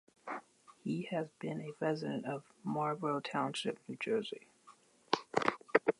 He 0.83 1.03
has 1.11 1.27
been 1.37 1.61
a 1.61 1.73
resident 1.79 2.25
of 2.25 2.41
Marlboro 2.63 3.19
Township, 3.19 3.77
New 3.87 3.97
Jersey. 3.99 4.47